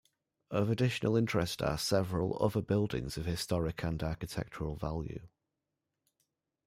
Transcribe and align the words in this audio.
Of 0.49 0.71
additional 0.71 1.15
interest 1.15 1.61
are 1.61 1.77
several 1.77 2.35
other 2.43 2.63
buildings 2.63 3.17
of 3.17 3.25
historic 3.27 3.83
and 3.83 4.01
architectural 4.01 4.75
value. 4.75 5.27